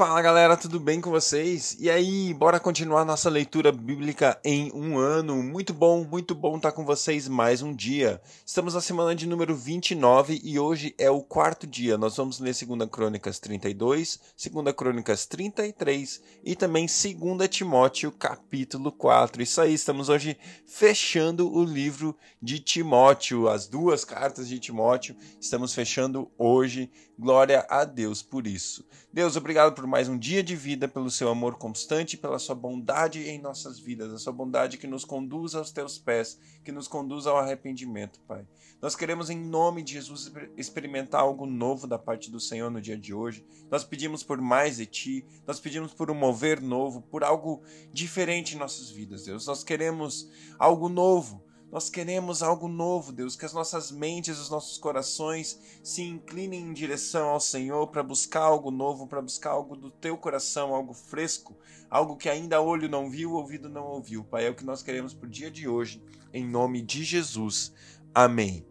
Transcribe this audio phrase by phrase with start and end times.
[0.00, 1.76] Fala galera, tudo bem com vocês?
[1.78, 5.42] E aí, bora continuar nossa leitura bíblica em um ano.
[5.42, 8.18] Muito bom, muito bom estar com vocês mais um dia.
[8.46, 11.98] Estamos na semana de número 29 e hoje é o quarto dia.
[11.98, 14.18] Nós vamos ler 2 Crônicas 32,
[14.50, 19.42] 2 Crônicas 33 e também 2 Timóteo capítulo 4.
[19.42, 20.34] Isso aí, estamos hoje
[20.66, 25.14] fechando o livro de Timóteo, as duas cartas de Timóteo.
[25.38, 26.90] Estamos fechando hoje.
[27.18, 28.82] Glória a Deus por isso.
[29.12, 33.28] Deus, obrigado por mais um dia de vida, pelo seu amor constante, pela sua bondade
[33.28, 37.26] em nossas vidas, a sua bondade que nos conduz aos teus pés, que nos conduz
[37.26, 38.46] ao arrependimento, Pai.
[38.80, 42.96] Nós queremos, em nome de Jesus, experimentar algo novo da parte do Senhor no dia
[42.96, 43.44] de hoje.
[43.68, 47.60] Nós pedimos por mais de Ti, nós pedimos por um mover novo, por algo
[47.92, 49.44] diferente em nossas vidas, Deus.
[49.44, 54.76] Nós queremos algo novo nós queremos algo novo, Deus, que as nossas mentes, os nossos
[54.76, 59.90] corações se inclinem em direção ao Senhor para buscar algo novo, para buscar algo do
[59.90, 61.56] teu coração, algo fresco,
[61.88, 64.24] algo que ainda olho não viu, ouvido não ouviu.
[64.24, 67.72] Pai, é o que nós queremos o dia de hoje, em nome de Jesus.
[68.12, 68.66] Amém.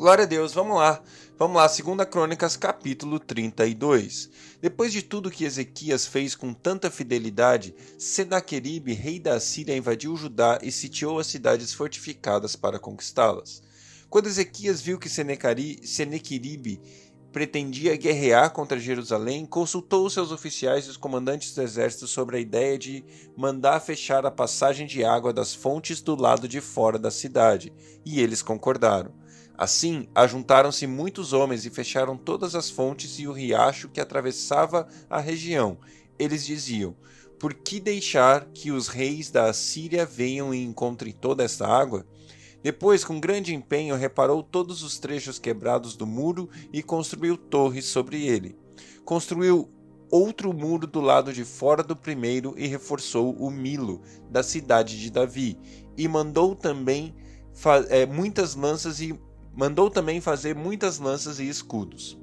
[0.00, 1.02] Glória a Deus, vamos lá.
[1.38, 4.30] Vamos lá, 2 Crônicas, capítulo 32.
[4.58, 10.58] Depois de tudo que Ezequias fez com tanta fidelidade, Senaqueribe, rei da Assíria, invadiu Judá
[10.62, 13.62] e sitiou as cidades fortificadas para conquistá-las.
[14.08, 16.80] Quando Ezequias viu que Senequeribe
[17.30, 22.78] pretendia guerrear contra Jerusalém, consultou seus oficiais e os comandantes do exército sobre a ideia
[22.78, 23.04] de
[23.36, 27.70] mandar fechar a passagem de água das fontes do lado de fora da cidade,
[28.02, 29.19] e eles concordaram.
[29.60, 35.20] Assim, ajuntaram-se muitos homens e fecharam todas as fontes e o riacho que atravessava a
[35.20, 35.76] região.
[36.18, 36.96] Eles diziam:
[37.38, 42.06] Por que deixar que os reis da Assíria venham e encontrem toda essa água?
[42.62, 48.26] Depois, com grande empenho, reparou todos os trechos quebrados do muro e construiu torres sobre
[48.26, 48.56] ele.
[49.04, 49.70] Construiu
[50.10, 55.10] outro muro do lado de fora do primeiro e reforçou o Milo, da cidade de
[55.10, 55.58] Davi,
[55.98, 57.14] e mandou também
[57.90, 59.12] é, muitas lanças e
[59.54, 62.20] Mandou também fazer muitas lanças e escudos.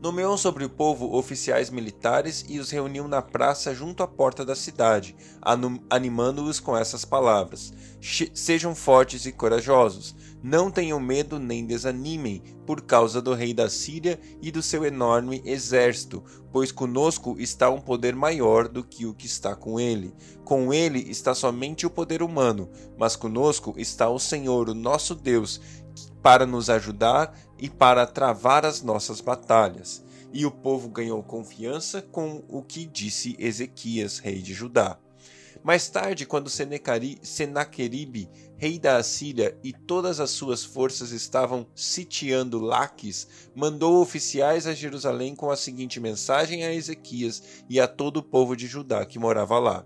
[0.00, 4.54] Nomeou sobre o povo oficiais militares e os reuniu na praça junto à porta da
[4.54, 5.16] cidade,
[5.90, 7.72] animando-os com essas palavras:
[8.32, 14.20] Sejam fortes e corajosos, não tenham medo nem desanimem, por causa do rei da Síria
[14.40, 16.22] e do seu enorme exército,
[16.52, 20.14] pois conosco está um poder maior do que o que está com ele.
[20.44, 25.60] Com ele está somente o poder humano, mas conosco está o Senhor, o nosso Deus,
[26.22, 30.02] para nos ajudar e para travar as nossas batalhas.
[30.32, 34.98] E o povo ganhou confiança com o que disse Ezequias, rei de Judá.
[35.62, 43.26] Mais tarde, quando Senaqueribe, rei da Assíria, e todas as suas forças estavam sitiando Laques,
[43.54, 48.56] mandou oficiais a Jerusalém com a seguinte mensagem a Ezequias e a todo o povo
[48.56, 49.84] de Judá que morava lá.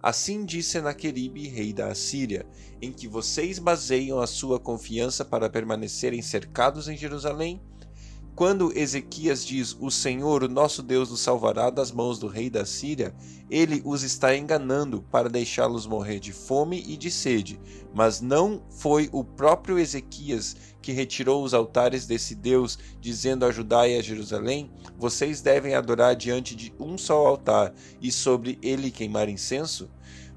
[0.00, 2.46] Assim disse Senaqueribe, rei da Assíria:
[2.80, 7.60] em que vocês baseiam a sua confiança para permanecerem cercados em Jerusalém?
[8.38, 12.64] Quando Ezequias diz: O Senhor, o nosso Deus, nos salvará das mãos do rei da
[12.64, 13.12] Síria,
[13.50, 17.58] ele os está enganando para deixá-los morrer de fome e de sede.
[17.92, 23.88] Mas não foi o próprio Ezequias que retirou os altares desse Deus, dizendo a Judá
[23.88, 29.28] e a Jerusalém: Vocês devem adorar diante de um só altar e sobre ele queimar
[29.28, 29.90] incenso?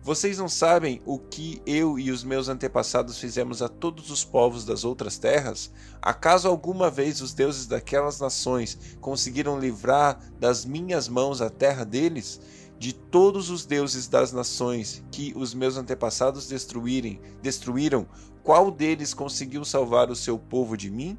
[0.03, 4.65] Vocês não sabem o que eu e os meus antepassados fizemos a todos os povos
[4.65, 5.71] das outras terras?
[6.01, 12.41] Acaso alguma vez os deuses daquelas nações conseguiram livrar das minhas mãos a terra deles?
[12.79, 18.07] De todos os deuses das nações que os meus antepassados destruírem, destruíram,
[18.41, 21.15] qual deles conseguiu salvar o seu povo de mim?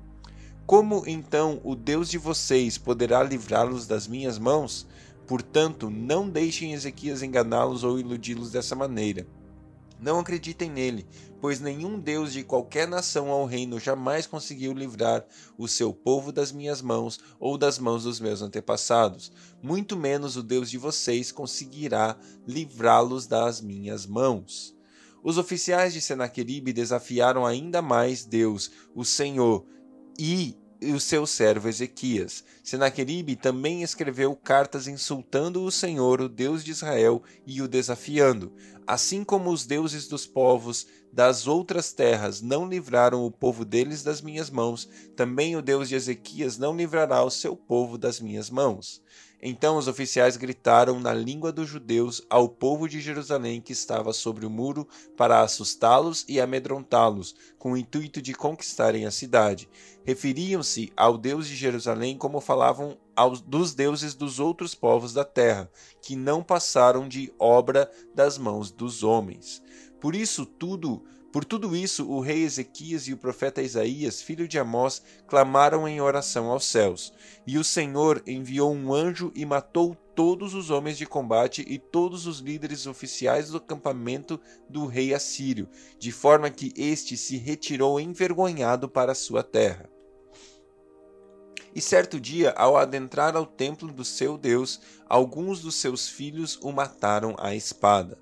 [0.66, 4.88] Como então o Deus de vocês poderá livrá-los das minhas mãos?
[5.26, 9.26] Portanto, não deixem Ezequias enganá-los ou iludi-los dessa maneira.
[10.02, 11.06] Não acreditem nele,
[11.40, 15.24] pois nenhum Deus de qualquer nação ou reino jamais conseguiu livrar
[15.56, 19.30] o seu povo das minhas mãos ou das mãos dos meus antepassados.
[19.62, 22.16] Muito menos o Deus de vocês conseguirá
[22.48, 24.74] livrá-los das minhas mãos.
[25.22, 29.64] Os oficiais de Senaqueribe desafiaram ainda mais Deus, o Senhor,
[30.18, 32.44] e e o seu servo Ezequias.
[32.62, 38.52] Senaqueribe também escreveu cartas insultando o Senhor, o Deus de Israel, e o desafiando.
[38.86, 44.20] Assim como os deuses dos povos das outras terras não livraram o povo deles das
[44.20, 49.00] minhas mãos, também o Deus de Ezequias não livrará o seu povo das minhas mãos.
[49.44, 54.46] Então os oficiais gritaram na língua dos judeus ao povo de Jerusalém que estava sobre
[54.46, 54.86] o muro
[55.16, 59.68] para assustá-los e amedrontá-los, com o intuito de conquistarem a cidade.
[60.04, 65.68] Referiam-se ao Deus de Jerusalém como falavam aos, dos deuses dos outros povos da terra,
[66.00, 69.60] que não passaram de obra das mãos dos homens.
[70.00, 74.58] Por isso tudo por tudo isso, o rei Ezequias e o profeta Isaías, filho de
[74.58, 77.10] Amós, clamaram em oração aos céus.
[77.46, 82.26] E o Senhor enviou um anjo e matou todos os homens de combate e todos
[82.26, 84.38] os líderes oficiais do acampamento
[84.68, 89.88] do rei assírio, de forma que este se retirou envergonhado para sua terra.
[91.74, 96.70] E certo dia, ao adentrar ao templo do seu Deus, alguns dos seus filhos o
[96.70, 98.21] mataram à espada.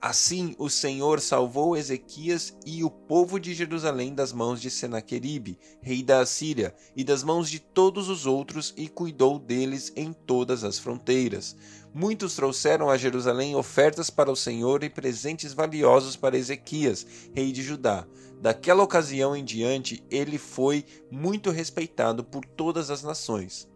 [0.00, 6.04] Assim o Senhor salvou Ezequias e o povo de Jerusalém das mãos de Senaqueribe, rei
[6.04, 10.78] da Assíria, e das mãos de todos os outros, e cuidou deles em todas as
[10.78, 11.56] fronteiras.
[11.92, 17.04] Muitos trouxeram a Jerusalém ofertas para o Senhor e presentes valiosos para Ezequias,
[17.34, 18.06] rei de Judá.
[18.40, 23.68] Daquela ocasião em diante, ele foi muito respeitado por todas as nações.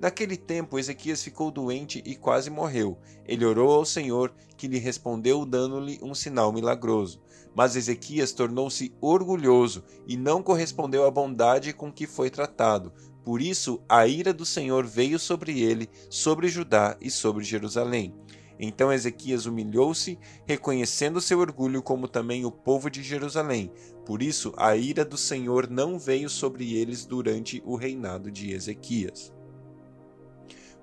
[0.00, 2.96] Naquele tempo, Ezequias ficou doente e quase morreu.
[3.26, 7.20] Ele orou ao Senhor, que lhe respondeu, dando-lhe um sinal milagroso.
[7.54, 12.92] Mas Ezequias tornou-se orgulhoso e não correspondeu à bondade com que foi tratado.
[13.24, 18.14] Por isso, a ira do Senhor veio sobre ele, sobre Judá e sobre Jerusalém.
[18.60, 20.16] Então Ezequias humilhou-se,
[20.46, 23.72] reconhecendo seu orgulho, como também o povo de Jerusalém.
[24.06, 29.36] Por isso, a ira do Senhor não veio sobre eles durante o reinado de Ezequias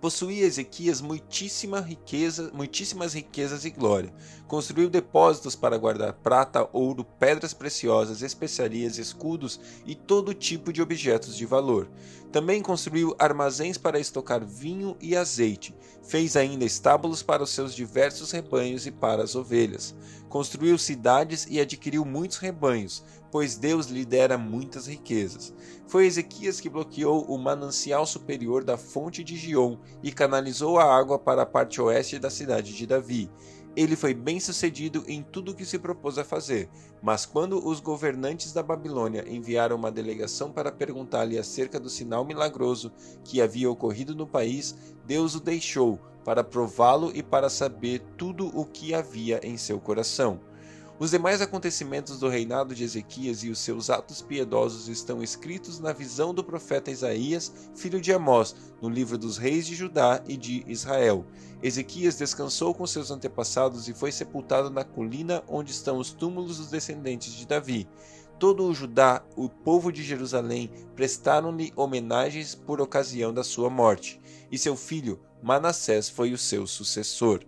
[0.06, 4.13] possuía Ezequias muitíssima riqueza, muitíssimas riquezas e glória.
[4.48, 11.36] Construiu depósitos para guardar prata, ouro, pedras preciosas, especiarias, escudos e todo tipo de objetos
[11.36, 11.90] de valor.
[12.31, 15.74] Também construiu armazéns para estocar vinho e azeite.
[16.04, 19.96] Fez ainda estábulos para os seus diversos rebanhos e para as ovelhas.
[20.30, 23.04] Construiu cidades e adquiriu muitos rebanhos,
[23.35, 25.53] pois Deus lhe dera muitas riquezas.
[25.87, 31.19] Foi Ezequias que bloqueou o manancial superior da fonte de Gion e canalizou a água
[31.19, 33.29] para a parte oeste da cidade de Davi.
[33.75, 36.69] Ele foi bem sucedido em tudo o que se propôs a fazer,
[37.03, 42.89] mas quando os governantes da Babilônia enviaram uma delegação para perguntar-lhe acerca do sinal milagroso
[43.25, 44.73] que havia ocorrido no país,
[45.05, 50.39] Deus o deixou para prová-lo e para saber tudo o que havia em seu coração.
[50.97, 55.92] Os demais acontecimentos do reinado de Ezequias e os seus atos piedosos estão escritos na
[55.92, 60.63] visão do profeta Isaías, filho de Amós, no livro dos reis de Judá e de
[60.65, 61.25] Israel.
[61.62, 66.69] Ezequias descansou com seus antepassados e foi sepultado na colina onde estão os túmulos dos
[66.69, 67.89] descendentes de Davi.
[68.39, 74.19] Todo o Judá, o povo de Jerusalém, prestaram-lhe homenagens por ocasião da sua morte,
[74.50, 77.42] e seu filho Manassés foi o seu sucessor.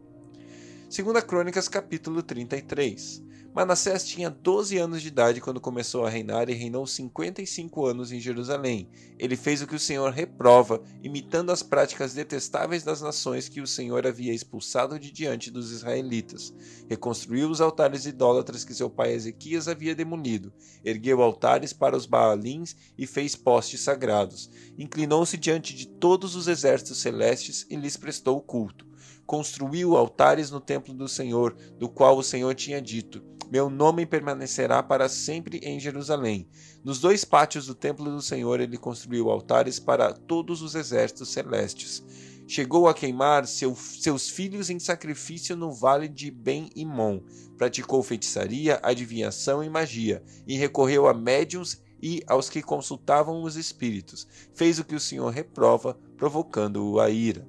[0.90, 3.27] Segunda Crônicas capítulo 33
[3.58, 8.20] Manassés tinha 12 anos de idade quando começou a reinar e reinou 55 anos em
[8.20, 8.88] Jerusalém.
[9.18, 13.66] Ele fez o que o Senhor reprova, imitando as práticas detestáveis das nações que o
[13.66, 16.54] Senhor havia expulsado de diante dos israelitas.
[16.88, 20.54] Reconstruiu os altares idólatras que seu pai Ezequias havia demolido,
[20.86, 24.52] ergueu altares para os Baalins e fez postes sagrados.
[24.78, 28.86] Inclinou-se diante de todos os exércitos celestes e lhes prestou culto
[29.26, 34.84] construiu altares no templo do Senhor, do qual o Senhor tinha dito: Meu nome permanecerá
[34.84, 36.50] para sempre em Jerusalém.
[36.84, 42.04] Nos dois pátios do templo do Senhor ele construiu altares para todos os exércitos celestes.
[42.46, 47.22] Chegou a queimar seu, seus filhos em sacrifício no vale de Ben-Imon.
[47.58, 54.28] Praticou feitiçaria, adivinhação e magia, e recorreu a médiuns e aos que consultavam os espíritos.
[54.54, 57.48] Fez o que o Senhor reprova, provocando-o a ira.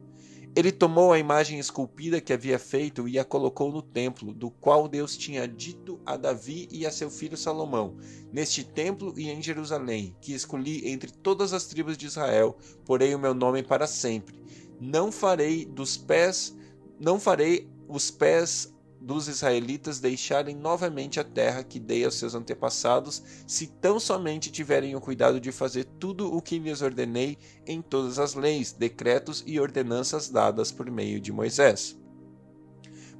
[0.56, 4.88] Ele tomou a imagem esculpida que havia feito e a colocou no templo, do qual
[4.88, 7.96] Deus tinha dito a Davi e a seu filho Salomão:
[8.32, 13.18] Neste templo e em Jerusalém, que escolhi entre todas as tribos de Israel, porei o
[13.18, 14.42] meu nome para sempre.
[14.80, 16.56] Não farei dos pés,
[16.98, 23.22] não farei os pés dos israelitas deixarem novamente a terra que dei aos seus antepassados,
[23.46, 28.18] se tão somente tiverem o cuidado de fazer tudo o que lhes ordenei em todas
[28.18, 31.96] as leis, decretos e ordenanças dadas por meio de Moisés.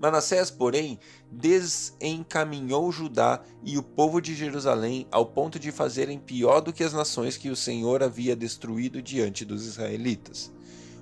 [0.01, 0.99] Manassés, porém,
[1.31, 6.93] desencaminhou Judá e o povo de Jerusalém ao ponto de fazerem pior do que as
[6.93, 10.53] nações que o Senhor havia destruído diante dos israelitas.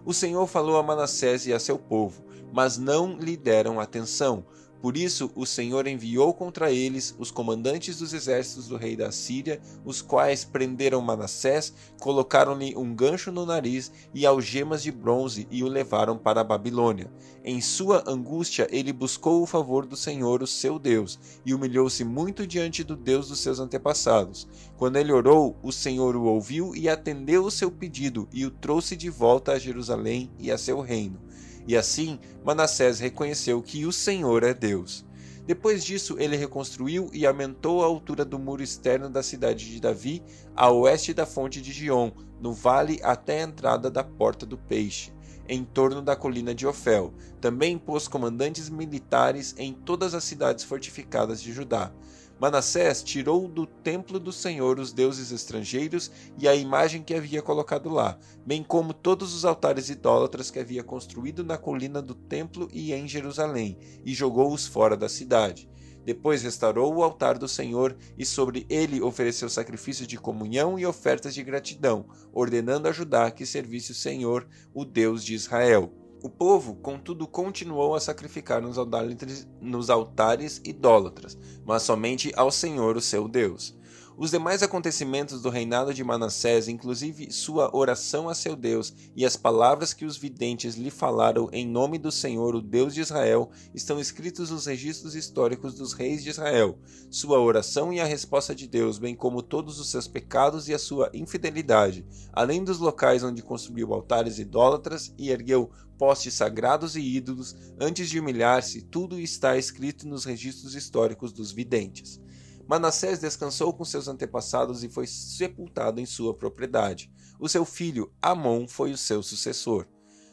[0.04, 4.46] O Senhor falou a Manassés e a seu povo, mas não lhe deram atenção,
[4.86, 9.60] Por isso o Senhor enviou contra eles os comandantes dos exércitos do rei da Síria,
[9.84, 15.68] os quais prenderam Manassés, colocaram-lhe um gancho no nariz e algemas de bronze e o
[15.68, 17.10] levaram para a Babilônia.
[17.44, 22.46] Em sua angústia ele buscou o favor do Senhor, o seu Deus, e humilhou-se muito
[22.46, 24.46] diante do Deus dos seus antepassados.
[24.76, 28.94] Quando ele orou, o Senhor o ouviu e atendeu o seu pedido e o trouxe
[28.94, 31.18] de volta a Jerusalém e a seu reino.
[31.66, 35.04] E assim Manassés reconheceu que o Senhor é Deus.
[35.46, 40.22] Depois disso, ele reconstruiu e aumentou a altura do muro externo da cidade de Davi,
[40.56, 45.12] a oeste da fonte de Gion, no vale até a entrada da Porta do Peixe,
[45.48, 47.14] em torno da colina de Ofel.
[47.40, 51.92] Também pôs comandantes militares em todas as cidades fortificadas de Judá.
[52.38, 57.88] Manassés tirou do templo do Senhor os deuses estrangeiros e a imagem que havia colocado
[57.88, 62.92] lá, bem como todos os altares idólatras que havia construído na colina do templo e
[62.92, 65.66] em Jerusalém, e jogou-os fora da cidade.
[66.04, 71.34] Depois restaurou o altar do Senhor e sobre ele ofereceu sacrifícios de comunhão e ofertas
[71.34, 75.90] de gratidão, ordenando a Judá que servisse o Senhor, o Deus de Israel.
[76.26, 82.96] O povo, contudo, continuou a sacrificar nos altares, nos altares idólatras, mas somente ao Senhor,
[82.96, 83.78] o seu Deus.
[84.18, 89.36] Os demais acontecimentos do reinado de Manassés, inclusive sua oração a seu Deus e as
[89.36, 94.00] palavras que os videntes lhe falaram em nome do Senhor, o Deus de Israel, estão
[94.00, 96.78] escritos nos registros históricos dos reis de Israel.
[97.10, 100.78] Sua oração e a resposta de Deus, bem como todos os seus pecados e a
[100.78, 107.54] sua infidelidade, além dos locais onde construiu altares idólatras e ergueu postes sagrados e ídolos
[107.78, 112.18] antes de humilhar-se, tudo está escrito nos registros históricos dos videntes.
[112.66, 117.12] Manassés descansou com seus antepassados e foi sepultado em sua propriedade.
[117.38, 119.86] O seu filho, Amon, foi o seu sucessor.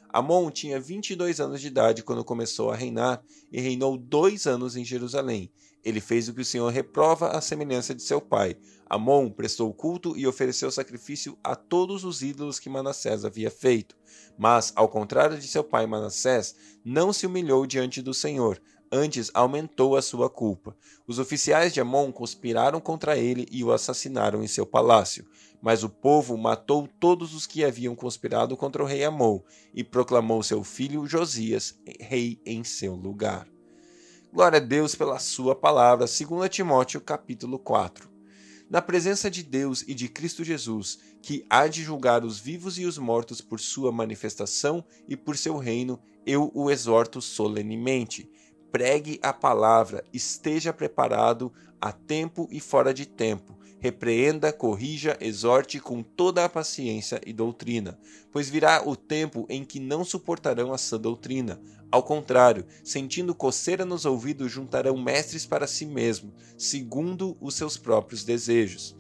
[0.10, 4.86] Amon tinha 22 anos de idade quando começou a reinar e reinou dois anos em
[4.86, 5.52] Jerusalém.
[5.84, 8.56] Ele fez o que o Senhor reprova à semelhança de seu pai.
[8.88, 13.96] Amon prestou culto e ofereceu sacrifício a todos os ídolos que Manassés havia feito.
[14.38, 18.62] Mas, ao contrário de seu pai Manassés, não se humilhou diante do Senhor,
[18.94, 20.78] antes aumentou a sua culpa.
[21.08, 25.26] Os oficiais de Amon conspiraram contra ele e o assassinaram em seu palácio.
[25.60, 29.40] Mas o povo matou todos os que haviam conspirado contra o rei Amon
[29.74, 33.48] e proclamou seu filho Josias rei em seu lugar.
[34.32, 38.12] Glória a Deus pela sua palavra, 2 Timóteo capítulo 4.
[38.70, 42.86] Na presença de Deus e de Cristo Jesus, que há de julgar os vivos e
[42.86, 48.30] os mortos por sua manifestação e por seu reino, eu o exorto solenemente
[48.74, 53.56] pregue a palavra, esteja preparado a tempo e fora de tempo.
[53.78, 58.00] Repreenda, corrija, exorte com toda a paciência e doutrina,
[58.32, 61.62] pois virá o tempo em que não suportarão a sã doutrina.
[61.92, 68.24] Ao contrário, sentindo coceira nos ouvidos, juntarão mestres para si mesmos, segundo os seus próprios
[68.24, 68.96] desejos.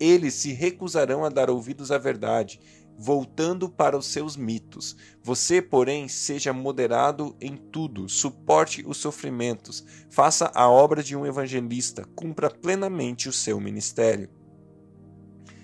[0.00, 2.58] Eles se recusarão a dar ouvidos à verdade,
[2.98, 4.96] voltando para os seus mitos.
[5.22, 12.04] Você, porém, seja moderado em tudo, suporte os sofrimentos, faça a obra de um evangelista,
[12.16, 14.28] cumpra plenamente o seu ministério.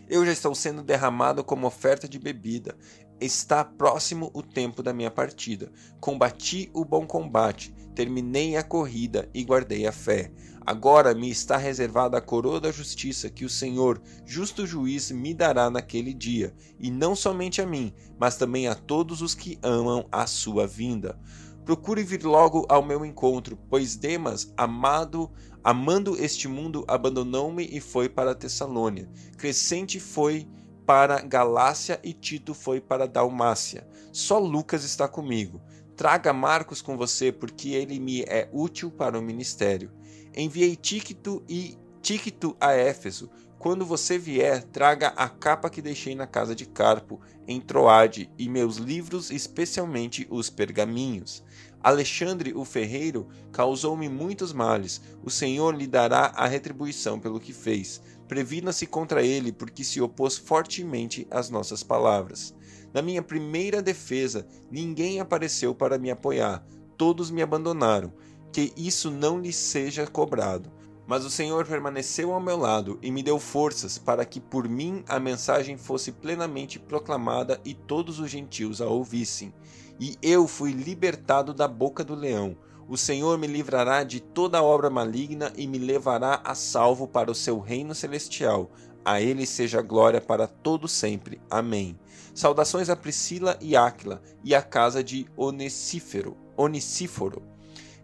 [0.09, 2.77] Eu já estou sendo derramado como oferta de bebida.
[3.21, 5.71] Está próximo o tempo da minha partida.
[6.01, 10.33] Combati o bom combate, terminei a corrida e guardei a fé.
[10.67, 15.69] Agora me está reservada a coroa da justiça que o Senhor, justo juiz, me dará
[15.69, 20.27] naquele dia, e não somente a mim, mas também a todos os que amam a
[20.27, 21.21] sua vinda.
[21.67, 25.31] Procure vir logo ao meu encontro, pois Demas, amado,
[25.63, 29.09] amando este mundo, abandonou-me e foi para Tessalônia.
[29.37, 30.49] Crescente foi
[30.87, 33.87] para Galácia e Tito foi para Dalmácia.
[34.13, 35.61] Só Lucas está comigo.
[35.97, 39.93] Traga Marcos com você, porque ele me é útil para o ministério.
[40.37, 43.31] Enviei Tíquito e Tíquito a Éfeso.
[43.59, 48.49] Quando você vier, traga a capa que deixei na casa de Carpo, em Troade, e
[48.49, 51.43] meus livros, especialmente os pergaminhos.
[51.85, 55.03] Alexandre o ferreiro causou-me muitos males.
[55.23, 58.01] O Senhor lhe dará a retribuição pelo que fez.
[58.27, 62.55] Previna-se contra ele, porque se opôs fortemente às nossas palavras.
[62.95, 66.67] Na minha primeira defesa, ninguém apareceu para me apoiar.
[66.97, 68.15] Todos me abandonaram
[68.51, 70.73] que isso não lhe seja cobrado.
[71.07, 75.05] Mas o Senhor permaneceu ao meu lado e me deu forças para que por mim
[75.07, 79.53] a mensagem fosse plenamente proclamada e todos os gentios a ouvissem.
[79.99, 82.57] E eu fui libertado da boca do leão.
[82.89, 87.35] O Senhor me livrará de toda obra maligna e me levará a salvo para o
[87.35, 88.71] seu reino celestial.
[89.05, 91.41] A ele seja glória para todo sempre.
[91.51, 91.99] Amém.
[92.35, 96.37] Saudações a Priscila e Áquila e à casa de Onesífero.
[96.57, 97.43] Onicíforo.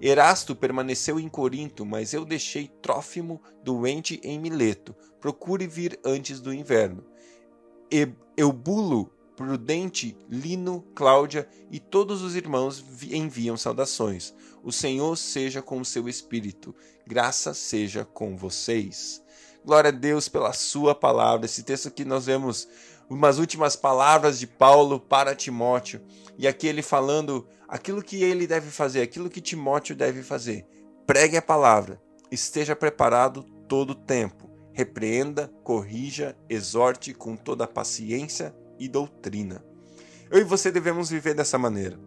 [0.00, 4.94] Erasto permaneceu em Corinto, mas eu deixei Trófimo doente em Mileto.
[5.20, 7.04] Procure vir antes do inverno.
[8.36, 14.34] Eubulo, Prudente, Lino, Cláudia e todos os irmãos enviam saudações.
[14.62, 16.74] O Senhor seja com o seu espírito.
[17.06, 19.22] Graça seja com vocês.
[19.64, 21.46] Glória a Deus pela sua palavra.
[21.46, 22.68] Esse texto que nós vemos
[23.08, 26.02] umas últimas palavras de Paulo para Timóteo,
[26.36, 30.66] e aqui ele falando aquilo que ele deve fazer, aquilo que Timóteo deve fazer.
[31.06, 31.98] Pregue a palavra,
[32.30, 39.64] esteja preparado todo o tempo, repreenda, corrija, exorte com toda a paciência e doutrina.
[40.30, 42.00] Eu e você devemos viver dessa maneira.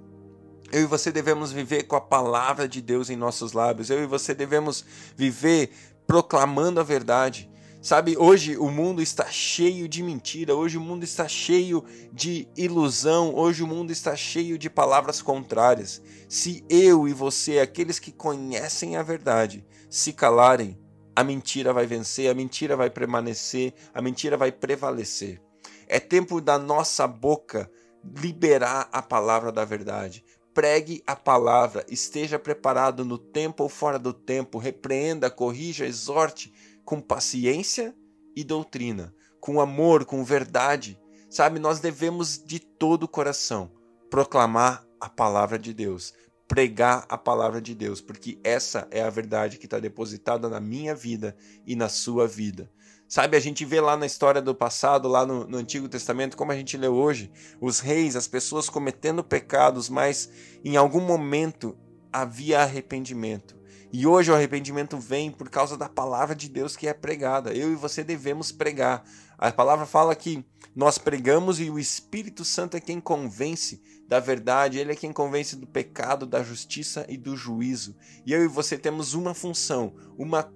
[0.71, 3.89] Eu e você devemos viver com a palavra de Deus em nossos lábios.
[3.89, 4.83] Eu e você devemos
[5.15, 5.71] viver
[6.05, 7.49] proclamando a verdade,
[7.83, 13.35] Sabe, hoje o mundo está cheio de mentira, hoje o mundo está cheio de ilusão,
[13.35, 16.01] hoje o mundo está cheio de palavras contrárias.
[16.29, 20.79] Se eu e você, aqueles que conhecem a verdade, se calarem,
[21.13, 25.41] a mentira vai vencer, a mentira vai permanecer, a mentira vai prevalecer.
[25.87, 27.69] É tempo da nossa boca
[28.03, 30.23] liberar a palavra da verdade.
[30.53, 36.53] Pregue a palavra, esteja preparado no tempo ou fora do tempo, repreenda, corrija, exorte
[36.85, 37.95] com paciência
[38.35, 40.99] e doutrina, com amor, com verdade.
[41.29, 43.71] Sabe, nós devemos de todo o coração
[44.09, 46.13] proclamar a palavra de Deus,
[46.47, 50.93] pregar a palavra de Deus, porque essa é a verdade que está depositada na minha
[50.93, 51.35] vida
[51.65, 52.69] e na sua vida.
[53.13, 56.51] Sabe, a gente vê lá na história do passado, lá no, no, Antigo Testamento, como
[56.51, 60.31] a gente lê hoje, os reis, as pessoas cometendo pecados, mas
[60.65, 61.77] em algum momento
[62.11, 63.55] havia arrependimento.
[63.91, 67.53] E hoje o arrependimento vem por causa da palavra de Deus que é pregada.
[67.53, 69.03] Eu e você devemos pregar.
[69.37, 70.43] A palavra fala que
[70.75, 75.55] nós pregamos e o Espírito Santo é quem convence da verdade, ele é quem convence
[75.55, 77.95] do pecado, da justiça e do juízo.
[78.25, 80.51] E eu e você temos uma função, uma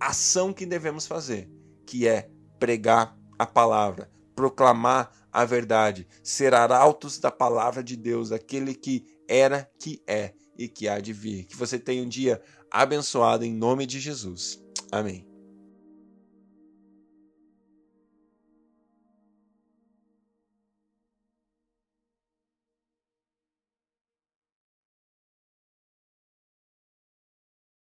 [0.00, 1.48] ação que devemos fazer,
[1.86, 8.74] que é pregar a palavra, proclamar a verdade, ser arautos da palavra de Deus, aquele
[8.74, 11.44] que era, que é e que há de vir.
[11.44, 14.62] Que você tenha um dia abençoado em nome de Jesus.
[14.90, 15.31] Amém.